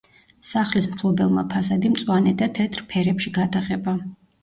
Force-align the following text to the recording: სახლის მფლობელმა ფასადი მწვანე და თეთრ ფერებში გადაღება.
სახლის 0.51 0.87
მფლობელმა 0.93 1.45
ფასადი 1.53 1.93
მწვანე 1.93 2.35
და 2.43 2.51
თეთრ 2.59 2.89
ფერებში 2.91 3.37
გადაღება. 3.41 4.01